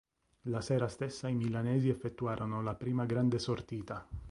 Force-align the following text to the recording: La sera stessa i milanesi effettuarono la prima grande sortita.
La 0.49 0.61
sera 0.63 0.87
stessa 0.87 1.27
i 1.27 1.35
milanesi 1.35 1.87
effettuarono 1.87 2.63
la 2.63 2.73
prima 2.73 3.05
grande 3.05 3.37
sortita. 3.37 4.03